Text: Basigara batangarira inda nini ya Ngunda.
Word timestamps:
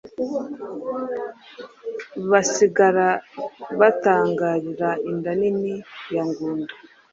Basigara 2.29 3.07
batangarira 3.79 4.89
inda 5.09 5.31
nini 5.39 5.73
ya 6.15 6.23
Ngunda. 6.29 6.73